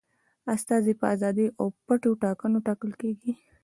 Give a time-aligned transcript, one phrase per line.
[0.55, 3.31] استازي په آزادو او پټو ټاکنو ټاکل کیږي.